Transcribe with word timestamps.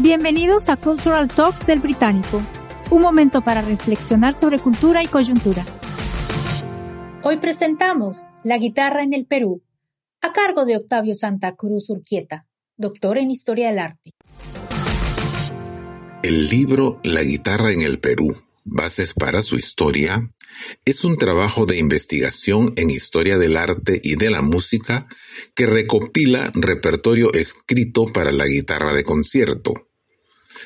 Bienvenidos 0.00 0.68
a 0.68 0.76
Cultural 0.76 1.26
Talks 1.26 1.66
del 1.66 1.80
Británico, 1.80 2.40
un 2.88 3.02
momento 3.02 3.40
para 3.42 3.62
reflexionar 3.62 4.36
sobre 4.36 4.60
cultura 4.60 5.02
y 5.02 5.08
coyuntura. 5.08 5.66
Hoy 7.24 7.38
presentamos 7.38 8.18
La 8.44 8.58
guitarra 8.58 9.02
en 9.02 9.12
el 9.12 9.26
Perú, 9.26 9.64
a 10.20 10.32
cargo 10.32 10.66
de 10.66 10.76
Octavio 10.76 11.16
Santa 11.16 11.56
Cruz 11.56 11.90
Urquieta, 11.90 12.46
doctor 12.76 13.18
en 13.18 13.32
Historia 13.32 13.70
del 13.70 13.80
Arte. 13.80 14.12
El 16.22 16.48
libro 16.48 17.00
La 17.02 17.24
guitarra 17.24 17.72
en 17.72 17.82
el 17.82 17.98
Perú, 17.98 18.40
bases 18.62 19.14
para 19.14 19.42
su 19.42 19.56
historia, 19.56 20.32
es 20.84 21.02
un 21.04 21.16
trabajo 21.16 21.66
de 21.66 21.76
investigación 21.76 22.72
en 22.76 22.90
historia 22.90 23.36
del 23.36 23.56
arte 23.56 24.00
y 24.00 24.14
de 24.14 24.30
la 24.30 24.42
música 24.42 25.08
que 25.56 25.66
recopila 25.66 26.52
repertorio 26.54 27.32
escrito 27.32 28.12
para 28.12 28.30
la 28.30 28.46
guitarra 28.46 28.92
de 28.92 29.02
concierto. 29.02 29.87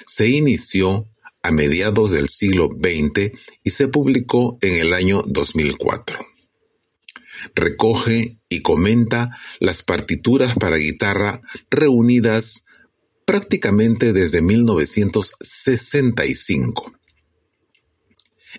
Se 0.07 0.29
inició 0.29 1.09
a 1.43 1.51
mediados 1.51 2.13
del 2.13 2.29
siglo 2.29 2.69
XX 2.69 3.33
y 3.65 3.71
se 3.71 3.89
publicó 3.89 4.59
en 4.61 4.79
el 4.79 4.93
año 4.93 5.25
2004. 5.27 6.21
Recoge 7.55 8.39
y 8.49 8.63
comenta 8.63 9.37
las 9.59 9.83
partituras 9.83 10.55
para 10.55 10.77
guitarra 10.77 11.43
reunidas 11.71 12.63
prácticamente 13.25 14.13
desde 14.13 14.43
1965. 14.43 16.93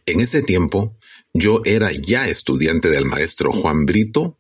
En 0.05 0.19
ese 0.19 0.41
tiempo, 0.41 0.97
yo 1.33 1.61
era 1.63 1.89
ya 1.91 2.27
estudiante 2.27 2.89
del 2.89 3.05
maestro 3.05 3.53
Juan 3.53 3.85
Brito. 3.85 4.37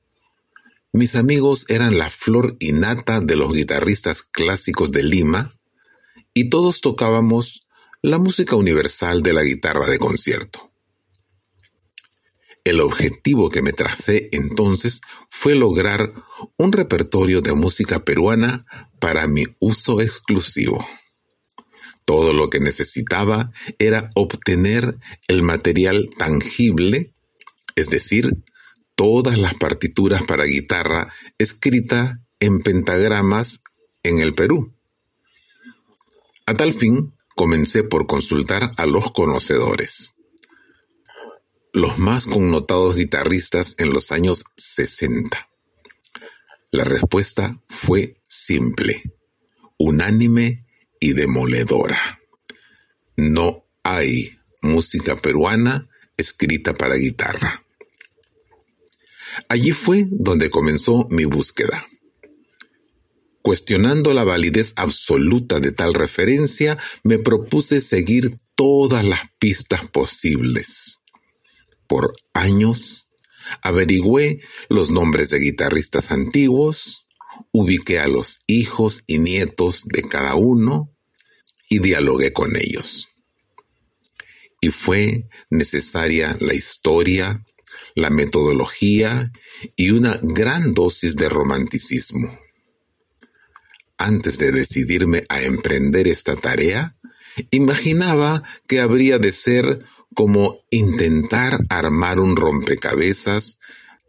Mis 0.91 1.15
amigos 1.15 1.65
eran 1.69 1.97
la 1.97 2.09
flor 2.09 2.57
y 2.59 2.73
nata 2.73 3.21
de 3.21 3.37
los 3.37 3.53
guitarristas 3.53 4.23
clásicos 4.23 4.91
de 4.91 5.03
Lima 5.03 5.55
y 6.33 6.49
todos 6.49 6.81
tocábamos 6.81 7.67
la 8.01 8.17
música 8.17 8.55
universal 8.55 9.21
de 9.21 9.33
la 9.33 9.43
guitarra 9.43 9.87
de 9.87 9.97
concierto. 9.97 10.71
El 12.63 12.79
objetivo 12.79 13.49
que 13.49 13.61
me 13.61 13.73
tracé 13.73 14.29
entonces 14.31 15.01
fue 15.29 15.53
lograr 15.53 16.13
un 16.57 16.71
repertorio 16.71 17.41
de 17.41 17.53
música 17.53 18.05
peruana 18.05 18.63
para 18.99 19.27
mi 19.27 19.45
uso 19.59 19.99
exclusivo. 19.99 20.85
Todo 22.05 22.33
lo 22.33 22.49
que 22.49 22.59
necesitaba 22.59 23.51
era 23.79 24.11
obtener 24.15 24.97
el 25.27 25.43
material 25.43 26.09
tangible, 26.17 27.13
es 27.75 27.89
decir, 27.89 28.43
todas 28.95 29.37
las 29.37 29.55
partituras 29.55 30.23
para 30.23 30.45
guitarra 30.45 31.13
escritas 31.37 32.17
en 32.39 32.59
pentagramas 32.59 33.61
en 34.03 34.19
el 34.19 34.33
Perú. 34.33 34.73
A 36.45 36.55
tal 36.55 36.73
fin, 36.73 37.15
comencé 37.35 37.83
por 37.83 38.05
consultar 38.05 38.73
a 38.75 38.85
los 38.85 39.13
conocedores, 39.13 40.15
los 41.71 41.97
más 41.97 42.25
connotados 42.25 42.95
guitarristas 42.95 43.75
en 43.77 43.91
los 43.91 44.11
años 44.11 44.43
60. 44.57 45.49
La 46.71 46.83
respuesta 46.83 47.61
fue 47.69 48.19
simple, 48.27 49.03
unánime 49.77 50.65
y 50.99 51.13
demoledora. 51.13 51.99
No 53.15 53.65
hay 53.83 54.37
música 54.61 55.15
peruana 55.15 55.87
escrita 56.17 56.73
para 56.73 56.95
guitarra. 56.95 57.63
Allí 59.47 59.71
fue 59.71 60.07
donde 60.09 60.49
comenzó 60.49 61.07
mi 61.09 61.23
búsqueda. 61.23 61.87
Cuestionando 63.43 64.13
la 64.13 64.23
validez 64.23 64.71
absoluta 64.77 65.59
de 65.59 65.73
tal 65.73 65.93
referencia, 65.93 66.77
me 67.03 67.19
propuse 67.19 67.81
seguir 67.81 68.37
todas 68.55 69.03
las 69.03 69.19
pistas 69.37 69.85
posibles. 69.89 71.01
Por 71.85 72.13
años, 72.33 73.09
averigüé 73.61 74.39
los 74.69 74.91
nombres 74.91 75.29
de 75.29 75.39
guitarristas 75.39 76.11
antiguos, 76.11 77.05
ubiqué 77.51 77.99
a 77.99 78.07
los 78.07 78.39
hijos 78.47 79.03
y 79.07 79.19
nietos 79.19 79.83
de 79.87 80.03
cada 80.03 80.35
uno, 80.35 80.95
y 81.67 81.79
dialogué 81.79 82.31
con 82.31 82.55
ellos. 82.55 83.09
Y 84.61 84.69
fue 84.69 85.27
necesaria 85.49 86.37
la 86.39 86.53
historia, 86.53 87.43
la 87.93 88.09
metodología 88.09 89.33
y 89.75 89.89
una 89.89 90.17
gran 90.21 90.73
dosis 90.73 91.17
de 91.17 91.27
romanticismo. 91.27 92.39
Antes 93.97 94.37
de 94.37 94.51
decidirme 94.51 95.23
a 95.29 95.41
emprender 95.41 96.07
esta 96.07 96.35
tarea, 96.35 96.95
imaginaba 97.51 98.43
que 98.67 98.81
habría 98.81 99.19
de 99.19 99.31
ser 99.31 99.85
como 100.13 100.59
intentar 100.69 101.59
armar 101.69 102.19
un 102.19 102.35
rompecabezas 102.35 103.59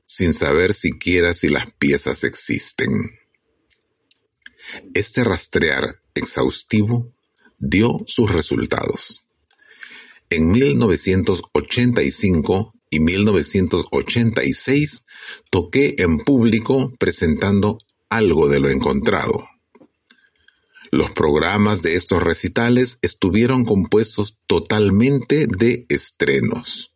sin 0.07 0.35
saber 0.35 0.75
siquiera 0.75 1.33
si 1.35 1.49
las 1.49 1.73
piezas 1.73 2.25
existen. 2.25 3.13
Este 4.95 5.23
rastrear 5.25 5.97
exhaustivo 6.15 7.13
dio 7.59 7.99
sus 8.07 8.31
resultados. 8.31 9.27
En 10.31 10.51
1985 10.51 12.73
y 12.91 13.01
1986 13.01 15.03
toqué 15.51 15.97
en 15.99 16.19
público 16.19 16.93
presentando 16.99 17.79
algo 18.09 18.49
de 18.49 18.61
lo 18.61 18.69
encontrado. 18.69 19.49
Los 20.95 21.11
programas 21.11 21.83
de 21.83 21.97
estos 21.97 22.23
recitales 22.23 23.01
estuvieron 23.03 23.65
compuestos 23.65 24.39
totalmente 24.47 25.49
de 25.49 25.87
estrenos. 25.89 26.95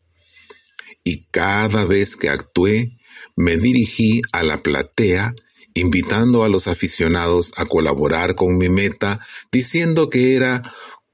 Y 1.03 1.25
cada 1.33 1.85
vez 1.85 2.15
que 2.15 2.29
actué, 2.29 2.97
me 3.35 3.57
dirigí 3.57 4.23
a 4.31 4.45
la 4.45 4.63
platea 4.63 5.35
invitando 5.75 6.45
a 6.45 6.49
los 6.49 6.69
aficionados 6.69 7.53
a 7.57 7.67
colaborar 7.67 8.37
con 8.37 8.57
mi 8.57 8.69
meta, 8.69 9.19
diciendo 9.51 10.11
que 10.11 10.37
era 10.37 10.63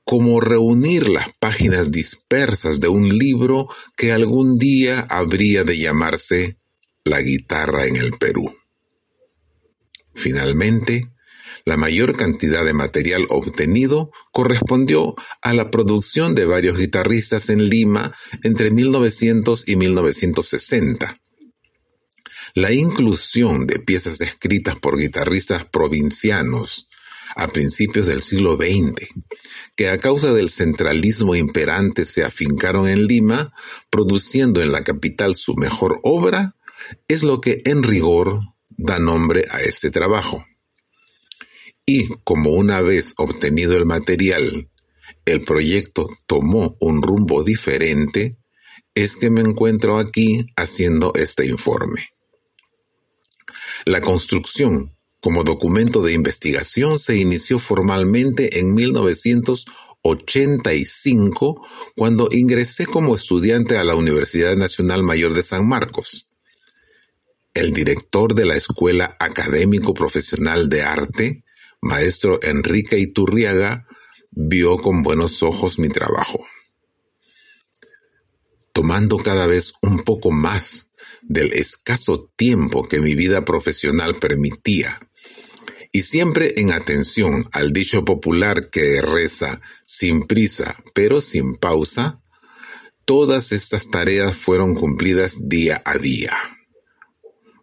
como 0.05 0.43
reunir 0.43 1.09
las 1.09 1.31
páginas 1.39 1.91
dispersas 1.91 2.81
de 2.81 2.89
un 2.89 3.17
libro 3.17 3.67
que 3.97 4.13
algún 4.13 4.59
día 4.59 5.07
habría 5.09 5.65
de 5.65 5.79
llamarse 5.79 6.59
La 7.03 7.23
guitarra 7.23 7.87
en 7.87 7.97
el 7.97 8.13
Perú. 8.13 8.55
Finalmente, 10.13 11.14
la 11.65 11.77
mayor 11.77 12.17
cantidad 12.17 12.65
de 12.65 12.75
material 12.75 13.27
obtenido 13.31 14.11
correspondió 14.33 15.15
a 15.43 15.55
la 15.55 15.71
producción 15.71 16.35
de 16.35 16.45
varios 16.45 16.79
guitarristas 16.79 17.49
en 17.49 17.69
Lima 17.69 18.13
entre 18.43 18.71
1900 18.71 19.69
y 19.69 19.77
1960 19.77 21.17
la 22.55 22.73
inclusión 22.73 23.67
de 23.67 23.81
piezas 23.81 24.21
escritas 24.21 24.79
por 24.79 24.97
guitarristas 24.97 25.65
provincianos 25.65 26.89
a 27.35 27.49
principios 27.49 28.07
del 28.07 28.23
siglo 28.23 28.55
XX, 28.55 29.09
que 29.75 29.89
a 29.89 29.99
causa 29.99 30.33
del 30.33 30.51
centralismo 30.51 31.35
imperante 31.35 32.05
se 32.05 32.23
afincaron 32.23 32.89
en 32.89 33.07
Lima, 33.07 33.53
produciendo 33.91 34.63
en 34.63 34.71
la 34.71 34.85
capital 34.85 35.35
su 35.35 35.57
mejor 35.57 35.99
obra, 36.05 36.55
es 37.09 37.25
lo 37.25 37.41
que 37.41 37.61
en 37.65 37.83
rigor 37.83 38.41
da 38.77 39.01
nombre 39.01 39.47
a 39.51 39.61
este 39.61 39.91
trabajo. 39.91 40.45
Y 41.87 42.09
como 42.25 42.51
una 42.51 42.81
vez 42.81 43.15
obtenido 43.19 43.77
el 43.77 43.85
material, 43.85 44.71
el 45.27 45.45
proyecto 45.45 46.09
tomó 46.27 46.77
un 46.81 47.03
rumbo 47.03 47.45
diferente, 47.45 48.39
es 48.95 49.17
que 49.17 49.31
me 49.31 49.41
encuentro 49.41 49.99
aquí 49.99 50.45
haciendo 50.57 51.13
este 51.15 51.47
informe. 51.47 52.11
La 53.85 54.01
construcción 54.01 54.97
como 55.21 55.45
documento 55.45 56.03
de 56.03 56.13
investigación 56.13 56.99
se 56.99 57.17
inició 57.17 57.59
formalmente 57.59 58.61
en 58.61 58.75
1985 58.75 61.67
cuando 61.97 62.29
ingresé 62.31 62.85
como 62.87 63.15
estudiante 63.15 63.79
a 63.79 63.85
la 63.85 63.95
Universidad 63.95 64.55
Nacional 64.57 65.03
Mayor 65.03 65.33
de 65.35 65.43
San 65.43 65.67
Marcos. 65.67 66.29
El 67.55 67.73
director 67.73 68.35
de 68.35 68.45
la 68.45 68.57
Escuela 68.57 69.17
Académico 69.19 69.95
Profesional 69.95 70.69
de 70.69 70.83
Arte, 70.83 71.45
maestro 71.85 72.41
Enrique 72.43 72.99
Iturriaga, 72.99 73.87
vio 74.31 74.79
con 74.79 75.03
buenos 75.03 75.43
ojos 75.43 75.79
mi 75.79 75.91
trabajo. 75.91 76.47
Tomando 78.73 79.19
cada 79.19 79.47
vez 79.47 79.75
un 79.83 80.03
poco 80.03 80.31
más 80.31 80.89
del 81.21 81.53
escaso 81.53 82.33
tiempo 82.37 82.89
que 82.89 83.01
mi 83.01 83.15
vida 83.15 83.45
profesional 83.45 84.17
permitía, 84.17 84.99
y 85.93 86.03
siempre 86.03 86.55
en 86.57 86.73
atención 86.73 87.47
al 87.53 87.73
dicho 87.73 88.05
popular 88.05 88.71
que 88.71 89.01
reza 89.03 89.61
sin 89.87 90.23
prisa 90.23 90.83
pero 90.95 91.21
sin 91.21 91.55
pausa, 91.57 92.23
todas 93.05 93.53
estas 93.53 93.91
tareas 93.91 94.37
fueron 94.37 94.75
cumplidas 94.75 95.37
día 95.39 95.83
a 95.85 95.99
día. 95.99 96.35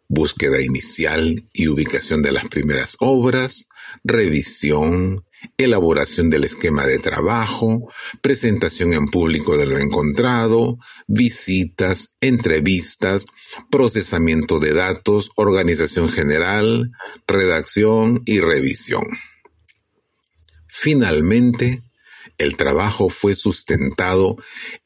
Búsqueda 0.08 0.62
inicial 0.62 1.44
y 1.54 1.68
ubicación 1.68 2.22
de 2.22 2.32
las 2.32 2.46
primeras 2.46 2.98
obras, 3.00 3.68
revisión, 4.04 5.24
elaboración 5.58 6.30
del 6.30 6.44
esquema 6.44 6.86
de 6.86 7.00
trabajo, 7.00 7.92
presentación 8.22 8.94
en 8.94 9.08
público 9.08 9.58
de 9.58 9.66
lo 9.66 9.78
encontrado, 9.78 10.78
visitas, 11.08 12.16
entrevistas, 12.22 13.26
procesamiento 13.70 14.60
de 14.60 14.74
datos, 14.74 15.32
organización 15.36 16.10
general, 16.10 16.92
redacción 17.28 18.22
y 18.26 18.40
revisión. 18.40 19.04
Finalmente, 20.68 21.84
el 22.38 22.56
trabajo 22.58 23.10
fue 23.10 23.36
sustentado 23.36 24.38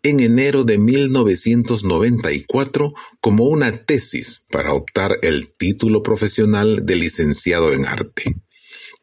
en 0.03 0.19
enero 0.19 0.65
de 0.65 0.77
1994 0.77 2.93
como 3.21 3.45
una 3.45 3.85
tesis 3.85 4.43
para 4.51 4.73
optar 4.73 5.17
el 5.21 5.53
título 5.53 6.03
profesional 6.03 6.85
de 6.85 6.97
licenciado 6.97 7.71
en 7.71 7.85
arte, 7.85 8.35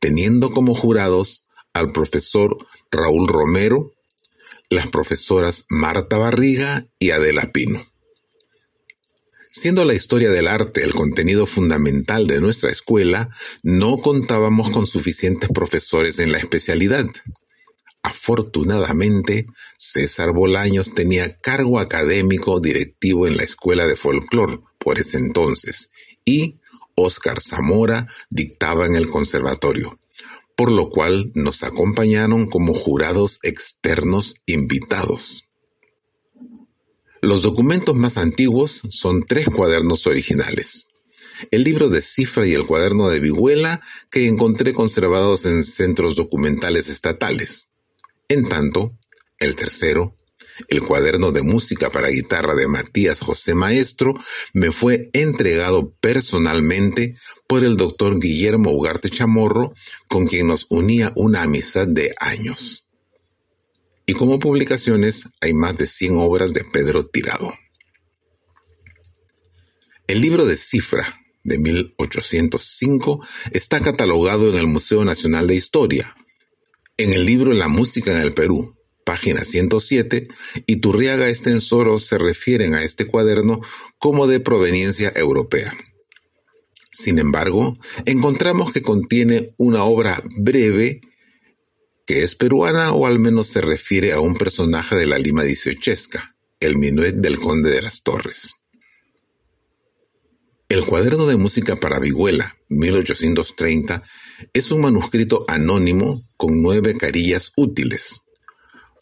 teniendo 0.02 0.50
como 0.50 0.74
jurados 0.74 1.44
al 1.72 1.92
profesor 1.92 2.58
Raúl 2.90 3.28
Romero, 3.28 3.94
las 4.68 4.88
profesoras 4.88 5.64
Marta 5.68 6.18
Barriga 6.18 6.86
y 6.98 7.10
Adela 7.10 7.52
Pino. 7.52 7.86
Siendo 9.48 9.84
la 9.84 9.94
historia 9.94 10.30
del 10.30 10.48
arte 10.48 10.82
el 10.82 10.92
contenido 10.92 11.46
fundamental 11.46 12.26
de 12.26 12.40
nuestra 12.40 12.70
escuela, 12.72 13.30
no 13.62 13.98
contábamos 13.98 14.70
con 14.70 14.88
suficientes 14.88 15.50
profesores 15.50 16.18
en 16.18 16.32
la 16.32 16.38
especialidad. 16.38 17.06
Afortunadamente, 18.02 19.46
César 19.78 20.32
Bolaños 20.32 20.94
tenía 20.94 21.38
cargo 21.38 21.78
académico 21.78 22.58
directivo 22.58 23.28
en 23.28 23.36
la 23.36 23.44
Escuela 23.44 23.86
de 23.86 23.94
Folclor 23.94 24.64
por 24.78 24.98
ese 24.98 25.18
entonces 25.18 25.90
y 26.24 26.56
Óscar 26.94 27.40
Zamora 27.40 28.08
dictaba 28.30 28.86
en 28.86 28.96
el 28.96 29.08
conservatorio, 29.08 29.98
por 30.56 30.70
lo 30.70 30.88
cual 30.90 31.32
nos 31.34 31.62
acompañaron 31.62 32.46
como 32.46 32.74
jurados 32.74 33.38
externos 33.42 34.36
invitados. 34.46 35.48
Los 37.20 37.42
documentos 37.42 37.94
más 37.94 38.16
antiguos 38.16 38.82
son 38.90 39.24
tres 39.24 39.48
cuadernos 39.48 40.06
originales. 40.06 40.88
El 41.50 41.64
libro 41.64 41.88
de 41.88 42.02
cifra 42.02 42.46
y 42.46 42.52
el 42.52 42.66
cuaderno 42.66 43.08
de 43.08 43.20
vihuela 43.20 43.80
que 44.10 44.26
encontré 44.26 44.72
conservados 44.72 45.44
en 45.44 45.64
centros 45.64 46.16
documentales 46.16 46.88
estatales. 46.88 47.68
En 48.28 48.48
tanto, 48.48 48.98
el 49.38 49.56
tercero, 49.56 50.16
el 50.68 50.82
cuaderno 50.82 51.32
de 51.32 51.42
música 51.42 51.90
para 51.90 52.08
guitarra 52.08 52.54
de 52.54 52.68
Matías 52.68 53.20
José 53.20 53.54
Maestro, 53.54 54.14
me 54.52 54.72
fue 54.72 55.10
entregado 55.12 55.94
personalmente 56.00 57.16
por 57.46 57.64
el 57.64 57.76
doctor 57.76 58.18
Guillermo 58.18 58.70
Ugarte 58.70 59.10
Chamorro, 59.10 59.74
con 60.08 60.26
quien 60.26 60.46
nos 60.46 60.66
unía 60.70 61.12
una 61.16 61.42
amistad 61.42 61.86
de 61.86 62.14
años. 62.18 62.88
Y 64.06 64.14
como 64.14 64.38
publicaciones 64.38 65.28
hay 65.40 65.54
más 65.54 65.76
de 65.76 65.86
100 65.86 66.18
obras 66.18 66.52
de 66.52 66.64
Pedro 66.64 67.06
Tirado. 67.06 67.54
El 70.06 70.20
libro 70.20 70.44
de 70.44 70.56
cifra 70.56 71.20
de 71.44 71.58
1805 71.58 73.26
está 73.52 73.80
catalogado 73.80 74.50
en 74.50 74.58
el 74.58 74.66
Museo 74.66 75.04
Nacional 75.04 75.46
de 75.46 75.54
Historia, 75.54 76.14
en 76.96 77.12
el 77.12 77.24
libro 77.24 77.52
La 77.52 77.68
música 77.68 78.12
en 78.12 78.18
el 78.18 78.34
Perú, 78.34 78.76
página 79.04 79.44
107, 79.44 80.28
Iturriaga 80.66 81.28
Estensoro 81.28 81.98
se 81.98 82.18
refieren 82.18 82.74
a 82.74 82.82
este 82.82 83.06
cuaderno 83.06 83.60
como 83.98 84.26
de 84.26 84.40
proveniencia 84.40 85.12
europea. 85.14 85.76
Sin 86.90 87.18
embargo, 87.18 87.78
encontramos 88.04 88.72
que 88.72 88.82
contiene 88.82 89.54
una 89.56 89.84
obra 89.84 90.22
breve 90.36 91.00
que 92.06 92.22
es 92.22 92.34
peruana 92.34 92.92
o 92.92 93.06
al 93.06 93.18
menos 93.18 93.46
se 93.48 93.60
refiere 93.60 94.12
a 94.12 94.20
un 94.20 94.34
personaje 94.34 94.96
de 94.96 95.06
la 95.06 95.18
Lima 95.18 95.44
dieciochesca, 95.44 96.36
el 96.60 96.76
minuet 96.76 97.14
del 97.14 97.38
conde 97.38 97.70
de 97.70 97.82
las 97.82 98.02
Torres. 98.02 98.54
El 100.68 100.86
cuaderno 100.86 101.26
de 101.26 101.36
música 101.36 101.76
para 101.76 101.98
vihuela, 101.98 102.56
1830, 102.70 104.02
es 104.54 104.70
un 104.70 104.80
manuscrito 104.80 105.44
anónimo 105.46 106.26
con 106.38 106.62
nueve 106.62 106.96
carillas 106.96 107.52
útiles. 107.56 108.21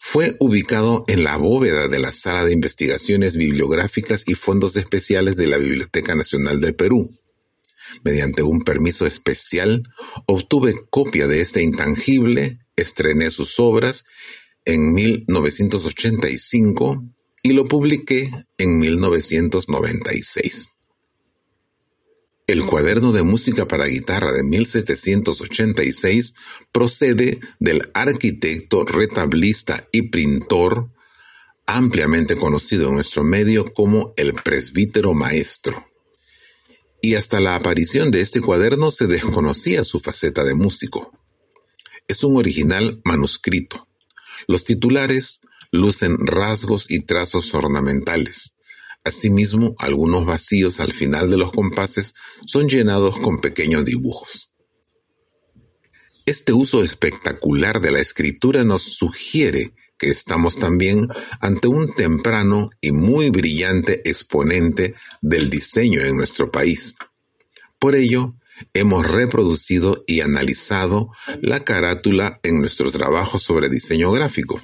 Fue 0.03 0.35
ubicado 0.39 1.05
en 1.07 1.23
la 1.23 1.37
bóveda 1.37 1.87
de 1.87 1.99
la 1.99 2.11
Sala 2.11 2.43
de 2.43 2.51
Investigaciones 2.51 3.37
Bibliográficas 3.37 4.23
y 4.25 4.33
Fondos 4.33 4.75
Especiales 4.75 5.37
de 5.37 5.45
la 5.45 5.57
Biblioteca 5.57 6.15
Nacional 6.15 6.59
del 6.59 6.73
Perú. 6.75 7.15
Mediante 8.03 8.41
un 8.41 8.63
permiso 8.63 9.05
especial, 9.05 9.83
obtuve 10.25 10.73
copia 10.89 11.27
de 11.27 11.41
este 11.41 11.61
intangible, 11.61 12.57
estrené 12.75 13.29
sus 13.29 13.59
obras 13.59 14.03
en 14.65 14.91
1985 14.91 17.03
y 17.43 17.53
lo 17.53 17.65
publiqué 17.65 18.31
en 18.57 18.79
1996. 18.79 20.70
El 22.47 22.65
cuaderno 22.65 23.11
de 23.11 23.23
música 23.23 23.67
para 23.67 23.85
guitarra 23.85 24.31
de 24.31 24.43
1786 24.43 26.33
procede 26.71 27.39
del 27.59 27.89
arquitecto, 27.93 28.83
retablista 28.83 29.87
y 29.91 30.09
pintor 30.09 30.91
ampliamente 31.65 32.35
conocido 32.35 32.89
en 32.89 32.95
nuestro 32.95 33.23
medio 33.23 33.73
como 33.73 34.13
el 34.17 34.33
presbítero 34.33 35.13
maestro. 35.13 35.87
Y 37.01 37.15
hasta 37.15 37.39
la 37.39 37.55
aparición 37.55 38.11
de 38.11 38.21
este 38.21 38.41
cuaderno 38.41 38.91
se 38.91 39.07
desconocía 39.07 39.83
su 39.83 39.99
faceta 39.99 40.43
de 40.43 40.53
músico. 40.53 41.11
Es 42.07 42.23
un 42.23 42.37
original 42.37 43.01
manuscrito. 43.05 43.87
Los 44.47 44.65
titulares 44.65 45.39
lucen 45.71 46.17
rasgos 46.27 46.91
y 46.91 46.99
trazos 47.01 47.53
ornamentales. 47.53 48.53
Asimismo, 49.03 49.73
algunos 49.79 50.25
vacíos 50.25 50.79
al 50.79 50.93
final 50.93 51.29
de 51.29 51.37
los 51.37 51.51
compases 51.51 52.13
son 52.45 52.67
llenados 52.67 53.17
con 53.17 53.41
pequeños 53.41 53.83
dibujos. 53.83 54.51
Este 56.27 56.53
uso 56.53 56.83
espectacular 56.83 57.81
de 57.81 57.91
la 57.91 57.99
escritura 57.99 58.63
nos 58.63 58.83
sugiere 58.83 59.73
que 59.97 60.09
estamos 60.09 60.57
también 60.57 61.07
ante 61.39 61.67
un 61.67 61.95
temprano 61.95 62.69
y 62.79 62.91
muy 62.91 63.31
brillante 63.31 64.07
exponente 64.07 64.93
del 65.21 65.49
diseño 65.49 66.01
en 66.01 66.17
nuestro 66.17 66.51
país. 66.51 66.95
Por 67.79 67.95
ello, 67.95 68.35
hemos 68.73 69.07
reproducido 69.07 70.03
y 70.05 70.21
analizado 70.21 71.09
la 71.41 71.63
carátula 71.63 72.39
en 72.43 72.59
nuestro 72.59 72.91
trabajo 72.91 73.39
sobre 73.39 73.69
diseño 73.69 74.11
gráfico 74.11 74.61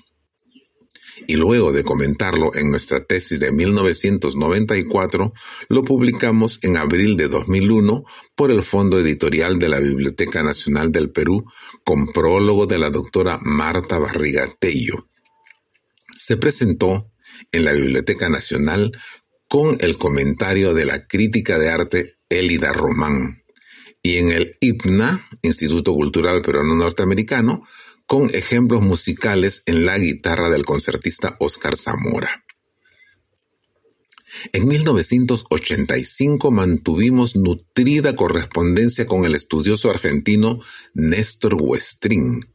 y 1.28 1.36
luego 1.36 1.74
de 1.74 1.84
comentarlo 1.84 2.56
en 2.56 2.72
nuestra 2.72 3.04
tesis 3.04 3.40
de 3.40 3.52
1994, 3.52 5.34
lo 5.68 5.84
publicamos 5.84 6.60
en 6.62 6.78
abril 6.78 7.18
de 7.18 7.28
2001 7.28 8.06
por 8.34 8.50
el 8.50 8.64
Fondo 8.64 8.98
Editorial 8.98 9.60
de 9.60 9.69
la 9.69 9.80
Biblioteca 9.80 10.42
Nacional 10.42 10.92
del 10.92 11.12
Perú 11.12 11.44
con 11.84 12.07
prólogo 12.14 12.66
de 12.66 12.80
la 12.80 12.90
doctora 12.90 13.40
Marta 13.44 14.00
Barriga 14.00 14.48
Tello. 14.57 15.10
Se 16.16 16.38
presentó 16.38 17.12
en 17.52 17.66
la 17.66 17.74
Biblioteca 17.74 18.30
Nacional 18.30 18.92
con 19.50 19.78
el 19.81 19.98
comentario 19.98 20.74
de 20.74 20.86
la 20.86 21.07
crítica 21.07 21.60
de 21.60 21.69
arte 21.69 22.16
Elida 22.30 22.72
Román 22.72 23.44
y 24.02 24.18
en 24.18 24.31
el 24.31 24.56
IPNA, 24.62 25.28
Instituto 25.42 25.94
Cultural 25.94 26.42
Peruano 26.42 26.76
Norteamericano, 26.76 27.64
con 28.07 28.33
ejemplos 28.33 28.81
musicales 28.81 29.64
en 29.66 29.85
la 29.85 29.97
guitarra 29.97 30.49
del 30.49 30.66
concertista 30.66 31.35
Oscar 31.40 31.76
Zamora. 31.76 32.45
En 34.54 34.66
1985 34.66 36.52
mantuvimos 36.52 37.35
nutrida 37.35 38.16
correspondencia 38.16 39.06
con 39.06 39.26
el 39.26 39.35
estudioso 39.35 39.90
argentino 39.90 40.59
Néstor 40.94 41.56
Westrin, 41.59 42.45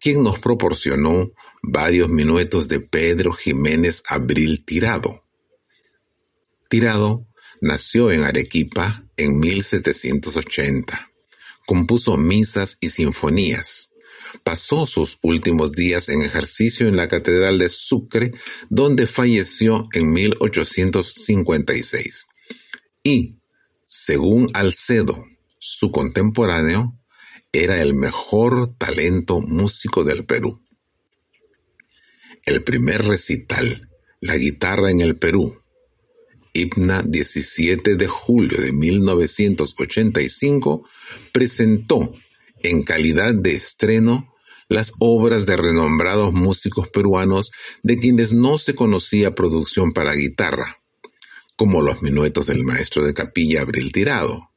quien 0.00 0.22
nos 0.22 0.38
proporcionó 0.38 1.32
varios 1.62 2.10
minuetos 2.10 2.68
de 2.68 2.80
Pedro 2.80 3.32
Jiménez 3.32 4.02
Abril 4.06 4.64
Tirado. 4.66 5.24
Tirado 6.68 7.26
nació 7.62 8.10
en 8.10 8.24
Arequipa 8.24 9.06
en 9.16 9.38
1780. 9.38 11.10
Compuso 11.66 12.16
misas 12.16 12.76
y 12.80 12.90
sinfonías 12.90 13.89
pasó 14.42 14.86
sus 14.86 15.18
últimos 15.22 15.72
días 15.72 16.08
en 16.08 16.22
ejercicio 16.22 16.88
en 16.88 16.96
la 16.96 17.08
Catedral 17.08 17.58
de 17.58 17.68
Sucre, 17.68 18.32
donde 18.68 19.06
falleció 19.06 19.86
en 19.92 20.10
1856. 20.10 22.26
Y, 23.02 23.36
según 23.86 24.48
Alcedo, 24.54 25.26
su 25.58 25.90
contemporáneo, 25.90 26.96
era 27.52 27.82
el 27.82 27.94
mejor 27.94 28.76
talento 28.76 29.40
músico 29.40 30.04
del 30.04 30.24
Perú. 30.24 30.62
El 32.44 32.62
primer 32.62 33.04
recital, 33.04 33.88
La 34.20 34.36
guitarra 34.36 34.90
en 34.90 35.00
el 35.00 35.16
Perú, 35.16 35.60
Hipna 36.52 37.02
17 37.02 37.96
de 37.96 38.06
julio 38.06 38.60
de 38.60 38.70
1985, 38.72 40.88
presentó 41.32 42.12
en 42.62 42.82
calidad 42.82 43.34
de 43.34 43.54
estreno 43.54 44.34
las 44.70 44.92
obras 45.00 45.46
de 45.46 45.56
renombrados 45.56 46.32
músicos 46.32 46.88
peruanos 46.88 47.50
de 47.82 47.98
quienes 47.98 48.32
no 48.32 48.56
se 48.56 48.74
conocía 48.74 49.34
producción 49.34 49.92
para 49.92 50.14
guitarra, 50.14 50.80
como 51.56 51.82
los 51.82 52.02
minuetos 52.02 52.46
del 52.46 52.64
maestro 52.64 53.04
de 53.04 53.12
capilla 53.12 53.62
Abril 53.62 53.90
Tirado. 53.90 54.50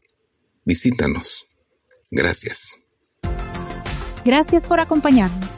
Visítanos. 0.65 1.49
Gracias. 2.11 2.77
Gracias 4.25 4.67
por 4.67 4.81
acompañarnos. 4.81 5.51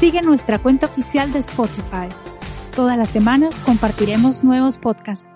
Sigue 0.00 0.22
nuestra 0.22 0.58
cuenta 0.58 0.86
oficial 0.86 1.32
de 1.32 1.38
Spotify. 1.40 2.08
Todas 2.74 2.96
las 2.98 3.10
semanas 3.10 3.60
compartiremos 3.60 4.42
nuevos 4.42 4.78
podcasts 4.78 5.26